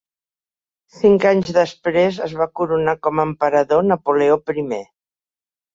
[0.99, 4.69] Cinc anys després, es va coronar com a emperador Napoleó I.